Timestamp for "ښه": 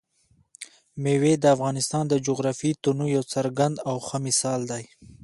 4.07-4.17